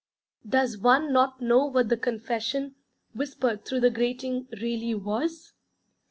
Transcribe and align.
Does 0.49 0.79
one 0.79 1.13
not 1.13 1.41
know 1.41 1.67
what 1.67 1.89
the 1.89 1.95
'Confession,' 1.95 2.73
whispered 3.13 3.65
through 3.65 3.81
the 3.81 3.91
grating, 3.91 4.47
really 4.59 4.95
was? 4.95 5.53